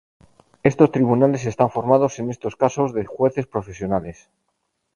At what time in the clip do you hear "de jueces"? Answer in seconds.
2.91-3.45